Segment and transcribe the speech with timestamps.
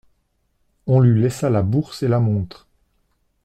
[0.87, 2.67] On lui laissa la bourse et la montre.